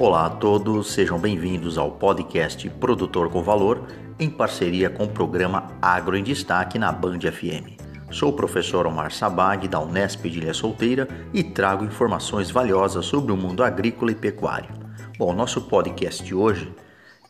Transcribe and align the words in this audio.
Olá 0.00 0.24
a 0.24 0.30
todos, 0.30 0.94
sejam 0.94 1.18
bem-vindos 1.18 1.76
ao 1.76 1.90
podcast 1.90 2.66
Produtor 2.70 3.28
com 3.28 3.42
Valor, 3.42 3.86
em 4.18 4.30
parceria 4.30 4.88
com 4.88 5.04
o 5.04 5.08
programa 5.10 5.66
Agro 5.82 6.16
em 6.16 6.24
Destaque 6.24 6.78
na 6.78 6.90
Band 6.90 7.18
FM. 7.20 7.78
Sou 8.10 8.30
o 8.30 8.32
professor 8.32 8.86
Omar 8.86 9.12
Sabag, 9.12 9.68
da 9.68 9.78
Unesp 9.78 10.26
de 10.26 10.38
Ilha 10.38 10.54
Solteira, 10.54 11.06
e 11.34 11.44
trago 11.44 11.84
informações 11.84 12.50
valiosas 12.50 13.04
sobre 13.04 13.30
o 13.30 13.36
mundo 13.36 13.62
agrícola 13.62 14.10
e 14.10 14.14
pecuário. 14.14 14.70
Bom, 15.18 15.34
nosso 15.34 15.60
podcast 15.60 16.24
de 16.24 16.34
hoje 16.34 16.74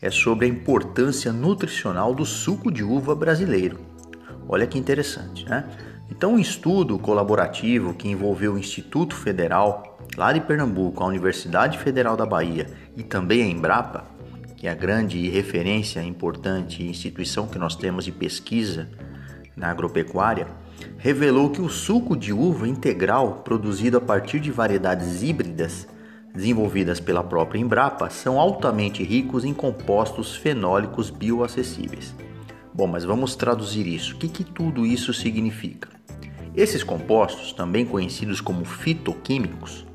é 0.00 0.08
sobre 0.08 0.46
a 0.46 0.48
importância 0.48 1.32
nutricional 1.32 2.14
do 2.14 2.24
suco 2.24 2.70
de 2.70 2.84
uva 2.84 3.16
brasileiro. 3.16 3.80
Olha 4.48 4.68
que 4.68 4.78
interessante, 4.78 5.44
né? 5.44 5.68
Então, 6.08 6.34
um 6.34 6.38
estudo 6.38 6.96
colaborativo 7.00 7.94
que 7.94 8.08
envolveu 8.08 8.54
o 8.54 8.58
Instituto 8.58 9.16
Federal 9.16 9.89
lá 10.20 10.34
de 10.34 10.40
Pernambuco, 10.42 11.02
a 11.02 11.06
Universidade 11.06 11.78
Federal 11.78 12.14
da 12.14 12.26
Bahia 12.26 12.66
e 12.94 13.02
também 13.02 13.42
a 13.42 13.46
Embrapa, 13.46 14.04
que 14.54 14.66
é 14.66 14.70
a 14.70 14.74
grande 14.74 15.30
referência 15.30 16.02
importante 16.02 16.82
instituição 16.86 17.46
que 17.46 17.58
nós 17.58 17.74
temos 17.74 18.04
de 18.04 18.12
pesquisa 18.12 18.86
na 19.56 19.70
agropecuária, 19.70 20.46
revelou 20.98 21.48
que 21.48 21.62
o 21.62 21.70
suco 21.70 22.14
de 22.14 22.34
uva 22.34 22.68
integral 22.68 23.36
produzido 23.42 23.96
a 23.96 24.00
partir 24.02 24.40
de 24.40 24.50
variedades 24.50 25.22
híbridas 25.22 25.88
desenvolvidas 26.34 27.00
pela 27.00 27.24
própria 27.24 27.58
Embrapa 27.58 28.10
são 28.10 28.38
altamente 28.38 29.02
ricos 29.02 29.42
em 29.42 29.54
compostos 29.54 30.36
fenólicos 30.36 31.08
bioacessíveis. 31.08 32.14
Bom, 32.74 32.86
mas 32.86 33.06
vamos 33.06 33.34
traduzir 33.36 33.86
isso. 33.86 34.16
O 34.16 34.18
que, 34.18 34.28
que 34.28 34.44
tudo 34.44 34.84
isso 34.84 35.14
significa? 35.14 35.88
Esses 36.54 36.84
compostos, 36.84 37.54
também 37.54 37.86
conhecidos 37.86 38.42
como 38.42 38.66
fitoquímicos, 38.66 39.88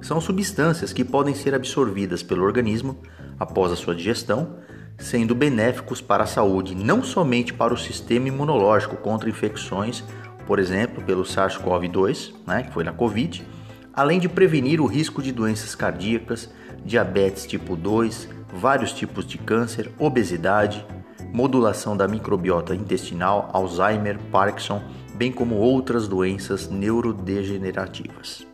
são 0.00 0.20
substâncias 0.20 0.92
que 0.92 1.04
podem 1.04 1.34
ser 1.34 1.54
absorvidas 1.54 2.22
pelo 2.22 2.44
organismo 2.44 2.98
após 3.38 3.72
a 3.72 3.76
sua 3.76 3.94
digestão, 3.94 4.56
sendo 4.98 5.34
benéficos 5.34 6.00
para 6.00 6.24
a 6.24 6.26
saúde, 6.26 6.74
não 6.74 7.02
somente 7.02 7.54
para 7.54 7.72
o 7.72 7.78
sistema 7.78 8.28
imunológico 8.28 8.96
contra 8.96 9.30
infecções, 9.30 10.04
por 10.46 10.58
exemplo, 10.58 11.02
pelo 11.04 11.22
SARS-CoV-2, 11.22 12.34
né, 12.46 12.64
que 12.64 12.72
foi 12.72 12.84
na 12.84 12.92
Covid, 12.92 13.46
além 13.92 14.18
de 14.18 14.28
prevenir 14.28 14.80
o 14.80 14.86
risco 14.86 15.22
de 15.22 15.32
doenças 15.32 15.74
cardíacas, 15.74 16.50
diabetes 16.84 17.46
tipo 17.46 17.76
2, 17.76 18.28
vários 18.52 18.92
tipos 18.92 19.24
de 19.26 19.38
câncer, 19.38 19.90
obesidade, 19.98 20.84
modulação 21.32 21.96
da 21.96 22.08
microbiota 22.08 22.74
intestinal, 22.74 23.48
Alzheimer, 23.52 24.18
Parkinson, 24.30 24.82
bem 25.14 25.30
como 25.30 25.54
outras 25.56 26.08
doenças 26.08 26.68
neurodegenerativas. 26.68 28.49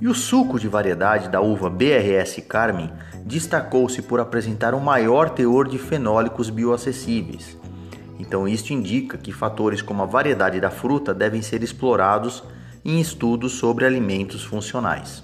E 0.00 0.08
o 0.08 0.14
suco 0.14 0.58
de 0.58 0.68
variedade 0.68 1.28
da 1.28 1.40
uva 1.40 1.70
BRS 1.70 2.42
Carmen 2.48 2.90
destacou-se 3.24 4.02
por 4.02 4.20
apresentar 4.20 4.74
um 4.74 4.80
maior 4.80 5.30
teor 5.30 5.68
de 5.68 5.78
fenólicos 5.78 6.50
bioacessíveis. 6.50 7.56
Então, 8.18 8.46
isto 8.46 8.72
indica 8.72 9.16
que 9.16 9.32
fatores 9.32 9.82
como 9.82 10.02
a 10.02 10.06
variedade 10.06 10.60
da 10.60 10.70
fruta 10.70 11.14
devem 11.14 11.42
ser 11.42 11.62
explorados 11.62 12.42
em 12.84 13.00
estudos 13.00 13.52
sobre 13.52 13.84
alimentos 13.84 14.44
funcionais. 14.44 15.22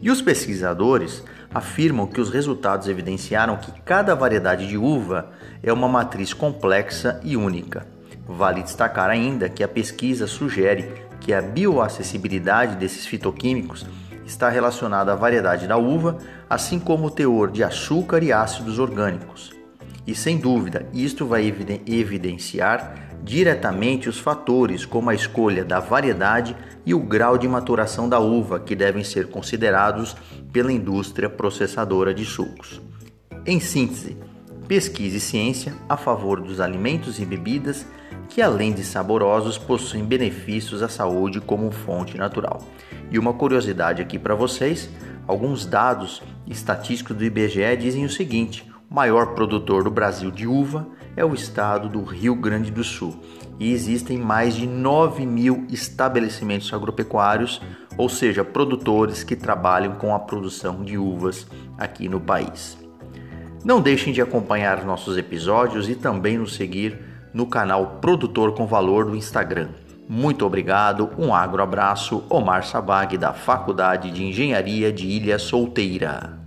E 0.00 0.10
os 0.10 0.22
pesquisadores 0.22 1.22
afirmam 1.52 2.06
que 2.06 2.20
os 2.20 2.30
resultados 2.30 2.88
evidenciaram 2.88 3.56
que 3.56 3.72
cada 3.82 4.14
variedade 4.14 4.66
de 4.66 4.76
uva 4.76 5.30
é 5.62 5.72
uma 5.72 5.88
matriz 5.88 6.32
complexa 6.32 7.20
e 7.22 7.36
única. 7.36 7.86
Vale 8.26 8.62
destacar 8.62 9.10
ainda 9.10 9.48
que 9.48 9.62
a 9.62 9.68
pesquisa 9.68 10.26
sugere 10.26 10.90
que 11.20 11.32
a 11.32 11.40
bioacessibilidade 11.40 12.76
desses 12.76 13.06
fitoquímicos 13.06 13.86
está 14.32 14.48
relacionada 14.48 15.12
à 15.12 15.14
variedade 15.14 15.66
da 15.66 15.76
uva, 15.76 16.18
assim 16.48 16.78
como 16.78 17.06
o 17.06 17.10
teor 17.10 17.50
de 17.50 17.62
açúcar 17.62 18.22
e 18.22 18.32
ácidos 18.32 18.78
orgânicos. 18.78 19.52
E 20.06 20.14
sem 20.14 20.38
dúvida, 20.38 20.86
isto 20.92 21.26
vai 21.26 21.54
evidenciar 21.86 23.10
diretamente 23.22 24.08
os 24.08 24.18
fatores 24.18 24.84
como 24.84 25.10
a 25.10 25.14
escolha 25.14 25.64
da 25.64 25.78
variedade 25.78 26.56
e 26.84 26.92
o 26.92 26.98
grau 26.98 27.38
de 27.38 27.46
maturação 27.46 28.08
da 28.08 28.18
uva 28.18 28.58
que 28.58 28.74
devem 28.74 29.04
ser 29.04 29.28
considerados 29.28 30.16
pela 30.52 30.72
indústria 30.72 31.30
processadora 31.30 32.12
de 32.12 32.24
sucos. 32.24 32.80
Em 33.46 33.60
síntese, 33.60 34.16
pesquisa 34.66 35.18
e 35.18 35.20
ciência 35.20 35.72
a 35.88 35.96
favor 35.96 36.40
dos 36.40 36.60
alimentos 36.60 37.20
e 37.20 37.24
bebidas 37.24 37.86
que, 38.32 38.40
além 38.40 38.72
de 38.72 38.82
saborosos, 38.82 39.58
possuem 39.58 40.04
benefícios 40.04 40.82
à 40.82 40.88
saúde 40.88 41.38
como 41.38 41.70
fonte 41.70 42.16
natural. 42.16 42.62
E 43.10 43.18
uma 43.18 43.34
curiosidade 43.34 44.00
aqui 44.00 44.18
para 44.18 44.34
vocês: 44.34 44.88
alguns 45.28 45.66
dados 45.66 46.22
estatísticos 46.46 47.14
do 47.14 47.24
IBGE 47.24 47.76
dizem 47.78 48.06
o 48.06 48.10
seguinte: 48.10 48.66
o 48.90 48.94
maior 48.94 49.34
produtor 49.34 49.84
do 49.84 49.90
Brasil 49.90 50.30
de 50.30 50.46
uva 50.46 50.88
é 51.14 51.22
o 51.22 51.34
estado 51.34 51.90
do 51.90 52.02
Rio 52.02 52.34
Grande 52.34 52.70
do 52.70 52.82
Sul 52.82 53.20
e 53.60 53.70
existem 53.70 54.16
mais 54.16 54.54
de 54.54 54.66
9 54.66 55.26
mil 55.26 55.66
estabelecimentos 55.68 56.72
agropecuários, 56.72 57.60
ou 57.98 58.08
seja, 58.08 58.42
produtores 58.42 59.22
que 59.22 59.36
trabalham 59.36 59.96
com 59.96 60.14
a 60.14 60.18
produção 60.18 60.82
de 60.82 60.96
uvas 60.96 61.46
aqui 61.76 62.08
no 62.08 62.18
país. 62.18 62.78
Não 63.62 63.78
deixem 63.78 64.10
de 64.10 64.22
acompanhar 64.22 64.86
nossos 64.86 65.18
episódios 65.18 65.86
e 65.90 65.94
também 65.94 66.38
nos 66.38 66.54
seguir 66.54 67.11
no 67.32 67.46
canal 67.46 67.98
Produtor 68.00 68.52
com 68.52 68.66
Valor 68.66 69.06
do 69.06 69.16
Instagram. 69.16 69.68
Muito 70.08 70.44
obrigado, 70.44 71.10
um 71.16 71.34
agro 71.34 71.62
abraço, 71.62 72.24
Omar 72.28 72.64
Sabag 72.64 73.16
da 73.16 73.32
Faculdade 73.32 74.10
de 74.10 74.24
Engenharia 74.24 74.92
de 74.92 75.06
Ilha 75.06 75.38
Solteira. 75.38 76.41